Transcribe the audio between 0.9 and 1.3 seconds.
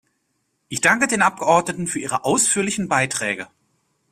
den